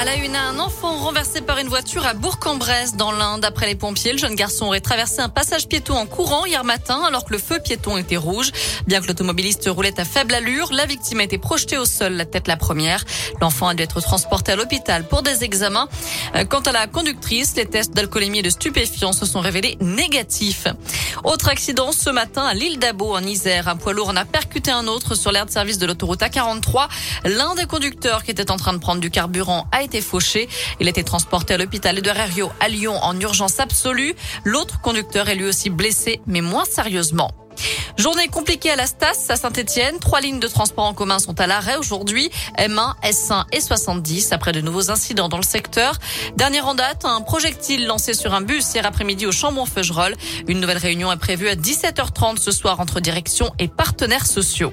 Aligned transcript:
À 0.00 0.04
la 0.06 0.14
une, 0.14 0.34
un 0.34 0.58
enfant 0.58 0.96
renversé 0.96 1.42
par 1.42 1.58
une 1.58 1.68
voiture 1.68 2.06
à 2.06 2.14
Bourg-en-Bresse 2.14 2.96
dans 2.96 3.12
l'Inde. 3.12 3.44
Après 3.44 3.66
les 3.66 3.74
pompiers, 3.74 4.12
le 4.12 4.18
jeune 4.18 4.34
garçon 4.34 4.64
aurait 4.64 4.80
traversé 4.80 5.20
un 5.20 5.28
passage 5.28 5.68
piéton 5.68 5.94
en 5.94 6.06
courant 6.06 6.46
hier 6.46 6.64
matin 6.64 7.02
alors 7.06 7.26
que 7.26 7.34
le 7.34 7.38
feu 7.38 7.58
piéton 7.62 7.98
était 7.98 8.16
rouge. 8.16 8.50
Bien 8.86 9.02
que 9.02 9.08
l'automobiliste 9.08 9.68
roulait 9.68 10.00
à 10.00 10.06
faible 10.06 10.32
allure, 10.32 10.72
la 10.72 10.86
victime 10.86 11.20
a 11.20 11.24
été 11.24 11.36
projetée 11.36 11.76
au 11.76 11.84
sol, 11.84 12.14
la 12.14 12.24
tête 12.24 12.48
la 12.48 12.56
première. 12.56 13.04
L'enfant 13.42 13.68
a 13.68 13.74
dû 13.74 13.82
être 13.82 14.00
transporté 14.00 14.52
à 14.52 14.56
l'hôpital 14.56 15.06
pour 15.06 15.20
des 15.20 15.44
examens. 15.44 15.86
Euh, 16.34 16.46
quant 16.46 16.60
à 16.60 16.72
la 16.72 16.86
conductrice, 16.86 17.54
les 17.56 17.66
tests 17.66 17.92
d'alcoolémie 17.92 18.38
et 18.38 18.42
de 18.42 18.48
stupéfiants 18.48 19.12
se 19.12 19.26
sont 19.26 19.40
révélés 19.40 19.76
négatifs. 19.82 20.66
Autre 21.24 21.50
accident 21.50 21.92
ce 21.92 22.08
matin 22.08 22.46
à 22.46 22.54
l'île 22.54 22.78
d'Abo 22.78 23.14
en 23.14 23.22
Isère. 23.22 23.68
Un 23.68 23.76
poids 23.76 23.92
lourd 23.92 24.08
en 24.08 24.16
a 24.16 24.24
percuté 24.24 24.70
un 24.70 24.86
autre 24.86 25.14
sur 25.14 25.30
l'aire 25.30 25.44
de 25.44 25.50
service 25.50 25.76
de 25.76 25.84
l'autoroute 25.84 26.22
A43. 26.22 26.88
L'un 27.26 27.54
des 27.54 27.66
conducteurs 27.66 28.24
qui 28.24 28.30
était 28.30 28.50
en 28.50 28.56
train 28.56 28.72
de 28.72 28.78
prendre 28.78 29.02
du 29.02 29.10
carburant 29.10 29.66
a 29.72 29.82
été 29.82 29.89
Il 30.80 30.86
a 30.86 30.90
été 30.90 31.04
transporté 31.04 31.54
à 31.54 31.58
l'hôpital 31.58 32.00
de 32.00 32.10
Rerio 32.10 32.50
à 32.60 32.68
Lyon 32.68 32.98
en 33.02 33.18
urgence 33.18 33.60
absolue. 33.60 34.14
L'autre 34.44 34.80
conducteur 34.80 35.28
est 35.28 35.34
lui 35.34 35.46
aussi 35.46 35.70
blessé, 35.70 36.20
mais 36.26 36.40
moins 36.40 36.64
sérieusement. 36.64 37.30
Journée 37.98 38.28
compliquée 38.28 38.70
à 38.70 38.76
la 38.76 38.86
Stas 38.86 39.26
à 39.28 39.36
Saint-Etienne. 39.36 39.98
Trois 39.98 40.20
lignes 40.20 40.40
de 40.40 40.48
transport 40.48 40.84
en 40.84 40.94
commun 40.94 41.18
sont 41.18 41.38
à 41.40 41.46
l'arrêt 41.46 41.76
aujourd'hui. 41.76 42.30
M1, 42.58 42.94
S1 43.02 43.44
et 43.52 43.60
70 43.60 44.32
après 44.32 44.52
de 44.52 44.60
nouveaux 44.60 44.90
incidents 44.90 45.28
dans 45.28 45.36
le 45.36 45.42
secteur. 45.42 45.98
Dernière 46.36 46.66
en 46.66 46.74
date, 46.74 47.04
un 47.04 47.20
projectile 47.20 47.86
lancé 47.86 48.14
sur 48.14 48.32
un 48.32 48.40
bus 48.40 48.74
hier 48.74 48.86
après-midi 48.86 49.26
au 49.26 49.32
Chambon-Feugerolles. 49.32 50.16
Une 50.48 50.60
nouvelle 50.60 50.78
réunion 50.78 51.12
est 51.12 51.16
prévue 51.16 51.48
à 51.48 51.54
17h30 51.54 52.38
ce 52.38 52.52
soir 52.52 52.80
entre 52.80 53.00
direction 53.00 53.52
et 53.58 53.68
partenaires 53.68 54.26
sociaux. 54.26 54.72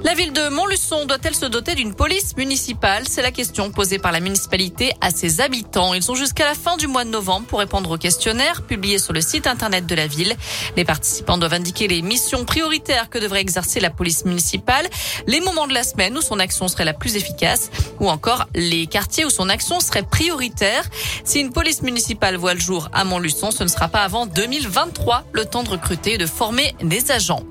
La 0.00 0.14
ville 0.14 0.32
de 0.32 0.48
Montluçon 0.48 1.04
doit-elle 1.06 1.34
se 1.34 1.46
doter 1.46 1.74
d'une 1.74 1.94
police 1.94 2.36
municipale? 2.36 3.04
C'est 3.06 3.22
la 3.22 3.30
question 3.30 3.70
posée 3.70 3.98
par 3.98 4.10
la 4.10 4.20
municipalité 4.20 4.92
à 5.00 5.10
ses 5.10 5.40
habitants. 5.40 5.94
Ils 5.94 6.10
ont 6.10 6.14
jusqu'à 6.14 6.46
la 6.46 6.54
fin 6.54 6.76
du 6.76 6.86
mois 6.86 7.04
de 7.04 7.10
novembre 7.10 7.46
pour 7.46 7.58
répondre 7.60 7.90
au 7.90 7.98
questionnaire 7.98 8.62
publié 8.62 8.98
sur 8.98 9.12
le 9.12 9.20
site 9.20 9.46
internet 9.46 9.86
de 9.86 9.94
la 9.94 10.06
ville. 10.06 10.34
Les 10.76 10.84
participants 10.84 11.38
doivent 11.38 11.54
indiquer 11.54 11.86
les 11.88 12.02
missions 12.02 12.44
prioritaires 12.44 13.10
que 13.10 13.18
devrait 13.18 13.40
exercer 13.40 13.78
la 13.80 13.90
police 13.90 14.24
municipale, 14.24 14.88
les 15.26 15.40
moments 15.40 15.66
de 15.66 15.74
la 15.74 15.84
semaine 15.84 16.16
où 16.16 16.22
son 16.22 16.40
action 16.40 16.66
serait 16.68 16.84
la 16.84 16.94
plus 16.94 17.16
efficace 17.16 17.70
ou 18.00 18.08
encore 18.08 18.46
les 18.54 18.86
quartiers 18.86 19.24
où 19.24 19.30
son 19.30 19.48
action 19.48 19.78
serait 19.78 20.02
prioritaire. 20.02 20.84
Si 21.24 21.38
une 21.38 21.52
police 21.52 21.82
municipale 21.82 22.36
voit 22.36 22.54
le 22.54 22.60
jour 22.60 22.88
à 22.92 23.04
Montluçon, 23.04 23.50
ce 23.50 23.62
ne 23.62 23.68
sera 23.68 23.88
pas 23.88 24.02
avant 24.02 24.26
2023, 24.26 25.24
le 25.32 25.44
temps 25.44 25.62
de 25.62 25.70
recruter 25.70 26.14
et 26.14 26.18
de 26.18 26.26
former 26.26 26.74
des 26.82 27.10
agents. 27.10 27.44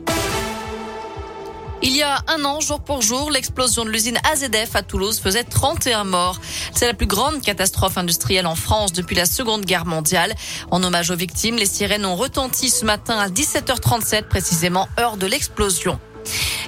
Il 1.83 1.95
y 1.95 2.03
a 2.03 2.23
un 2.27 2.45
an, 2.45 2.59
jour 2.59 2.79
pour 2.79 3.01
jour, 3.01 3.31
l'explosion 3.31 3.85
de 3.85 3.89
l'usine 3.89 4.19
AZF 4.31 4.75
à 4.75 4.83
Toulouse 4.83 5.19
faisait 5.19 5.43
31 5.43 6.03
morts. 6.03 6.39
C'est 6.75 6.85
la 6.85 6.93
plus 6.93 7.07
grande 7.07 7.41
catastrophe 7.41 7.97
industrielle 7.97 8.45
en 8.45 8.53
France 8.53 8.93
depuis 8.93 9.15
la 9.15 9.25
Seconde 9.25 9.65
Guerre 9.65 9.85
mondiale. 9.85 10.35
En 10.69 10.83
hommage 10.83 11.09
aux 11.09 11.15
victimes, 11.15 11.55
les 11.55 11.65
sirènes 11.65 12.05
ont 12.05 12.15
retenti 12.15 12.69
ce 12.69 12.85
matin 12.85 13.17
à 13.17 13.29
17h37 13.29 14.27
précisément, 14.27 14.87
heure 14.99 15.17
de 15.17 15.25
l'explosion. 15.25 15.99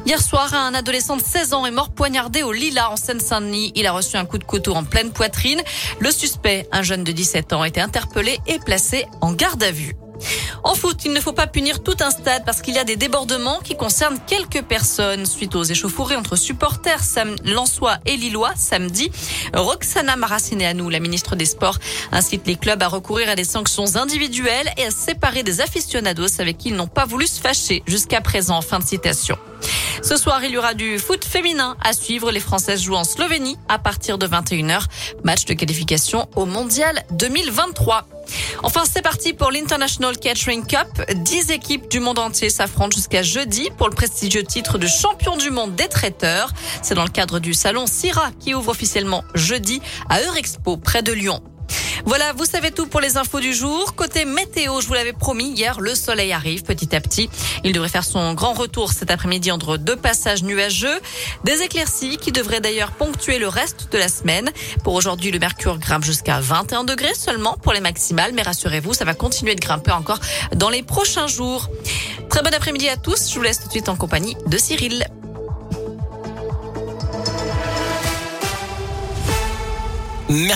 Hier 0.07 0.19
soir, 0.19 0.51
un 0.55 0.73
adolescent 0.73 1.15
de 1.15 1.21
16 1.21 1.53
ans 1.53 1.65
est 1.67 1.71
mort 1.71 1.91
poignardé 1.91 2.41
au 2.41 2.51
Lila 2.51 2.89
en 2.89 2.97
Seine-Saint-Denis. 2.97 3.71
Il 3.75 3.85
a 3.85 3.91
reçu 3.91 4.17
un 4.17 4.25
coup 4.25 4.39
de 4.39 4.43
couteau 4.43 4.73
en 4.73 4.83
pleine 4.83 5.11
poitrine. 5.11 5.61
Le 5.99 6.11
suspect, 6.11 6.67
un 6.71 6.81
jeune 6.81 7.03
de 7.03 7.11
17 7.11 7.53
ans, 7.53 7.61
a 7.61 7.67
été 7.67 7.81
interpellé 7.81 8.39
et 8.47 8.57
placé 8.57 9.05
en 9.21 9.31
garde 9.31 9.61
à 9.63 9.71
vue. 9.71 9.95
En 10.63 10.75
foot, 10.75 11.05
il 11.05 11.13
ne 11.13 11.19
faut 11.19 11.33
pas 11.33 11.47
punir 11.47 11.83
tout 11.83 11.97
un 11.99 12.11
stade 12.11 12.45
parce 12.45 12.61
qu'il 12.61 12.73
y 12.73 12.79
a 12.79 12.83
des 12.83 12.95
débordements 12.95 13.59
qui 13.63 13.75
concernent 13.75 14.19
quelques 14.25 14.63
personnes. 14.63 15.25
Suite 15.25 15.55
aux 15.55 15.63
échauffourées 15.63 16.15
entre 16.15 16.35
supporters 16.35 17.03
Sam 17.03 17.35
Lançois 17.43 17.97
et 18.05 18.15
Lillois 18.15 18.53
samedi, 18.55 19.11
Roxana 19.53 20.15
Maracineanu, 20.15 20.89
la 20.89 20.99
ministre 20.99 21.35
des 21.35 21.45
Sports, 21.45 21.79
incite 22.11 22.47
les 22.47 22.55
clubs 22.55 22.81
à 22.81 22.87
recourir 22.87 23.29
à 23.29 23.35
des 23.35 23.43
sanctions 23.43 23.95
individuelles 23.95 24.71
et 24.77 24.85
à 24.85 24.91
séparer 24.91 25.43
des 25.43 25.61
aficionados 25.61 26.39
avec 26.39 26.57
qui 26.57 26.69
ils 26.69 26.75
n'ont 26.75 26.87
pas 26.87 27.05
voulu 27.05 27.27
se 27.27 27.41
fâcher 27.41 27.83
jusqu'à 27.85 28.21
présent. 28.21 28.61
Fin 28.61 28.79
de 28.79 28.85
citation. 28.85 29.37
Ce 30.01 30.17
soir, 30.17 30.43
il 30.43 30.51
y 30.51 30.57
aura 30.57 30.73
du 30.73 30.99
foot 30.99 31.23
féminin 31.23 31.75
à 31.81 31.93
suivre. 31.93 32.31
Les 32.31 32.39
Françaises 32.39 32.81
jouent 32.81 32.95
en 32.95 33.03
Slovénie 33.03 33.57
à 33.69 33.79
partir 33.79 34.17
de 34.17 34.27
21h. 34.27 34.83
Match 35.23 35.45
de 35.45 35.53
qualification 35.53 36.27
au 36.35 36.45
Mondial 36.45 37.03
2023. 37.11 38.12
Enfin, 38.63 38.83
c'est 38.91 39.01
parti 39.01 39.33
pour 39.33 39.51
l'International 39.51 40.17
Catering 40.17 40.65
Cup. 40.65 40.87
Dix 41.15 41.51
équipes 41.51 41.89
du 41.89 41.99
monde 41.99 42.19
entier 42.19 42.49
s'affrontent 42.49 42.95
jusqu'à 42.95 43.23
jeudi 43.23 43.69
pour 43.77 43.89
le 43.89 43.95
prestigieux 43.95 44.43
titre 44.43 44.77
de 44.77 44.87
champion 44.87 45.35
du 45.35 45.51
monde 45.51 45.75
des 45.75 45.87
traiteurs. 45.87 46.51
C'est 46.81 46.95
dans 46.95 47.03
le 47.03 47.09
cadre 47.09 47.39
du 47.39 47.53
salon 47.53 47.85
Syrah 47.87 48.31
qui 48.39 48.53
ouvre 48.53 48.69
officiellement 48.69 49.23
jeudi 49.33 49.81
à 50.09 50.21
Eurexpo 50.21 50.77
près 50.77 51.03
de 51.03 51.11
Lyon. 51.11 51.41
Voilà, 52.05 52.33
vous 52.33 52.45
savez 52.45 52.71
tout 52.71 52.85
pour 52.85 52.99
les 52.99 53.17
infos 53.17 53.39
du 53.39 53.53
jour. 53.53 53.95
Côté 53.95 54.25
météo, 54.25 54.81
je 54.81 54.87
vous 54.87 54.93
l'avais 54.93 55.13
promis 55.13 55.51
hier, 55.51 55.79
le 55.79 55.95
soleil 55.95 56.33
arrive 56.33 56.63
petit 56.63 56.93
à 56.95 56.99
petit. 56.99 57.29
Il 57.63 57.71
devrait 57.71 57.87
faire 57.87 58.03
son 58.03 58.33
grand 58.33 58.51
retour 58.53 58.91
cet 58.91 59.09
après-midi 59.09 59.51
entre 59.51 59.77
deux 59.77 59.95
passages 59.95 60.43
nuageux. 60.43 60.99
Des 61.45 61.61
éclaircies 61.61 62.17
qui 62.17 62.33
devraient 62.33 62.59
d'ailleurs 62.59 62.91
ponctuer 62.91 63.39
le 63.39 63.47
reste 63.47 63.87
de 63.91 63.97
la 63.97 64.09
semaine. 64.09 64.51
Pour 64.83 64.95
aujourd'hui, 64.95 65.31
le 65.31 65.39
mercure 65.39 65.79
grimpe 65.79 66.03
jusqu'à 66.03 66.41
21 66.41 66.83
degrés 66.83 67.13
seulement 67.15 67.57
pour 67.61 67.71
les 67.71 67.81
maximales. 67.81 68.33
Mais 68.33 68.41
rassurez-vous, 68.41 68.93
ça 68.93 69.05
va 69.05 69.13
continuer 69.13 69.55
de 69.55 69.61
grimper 69.61 69.91
encore 69.91 70.19
dans 70.55 70.69
les 70.69 70.83
prochains 70.83 71.27
jours. 71.27 71.69
Très 72.29 72.43
bon 72.43 72.53
après-midi 72.53 72.89
à 72.89 72.97
tous. 72.97 73.29
Je 73.29 73.35
vous 73.35 73.43
laisse 73.43 73.59
tout 73.59 73.67
de 73.67 73.71
suite 73.71 73.87
en 73.87 73.95
compagnie 73.95 74.35
de 74.45 74.57
Cyril. 74.57 75.05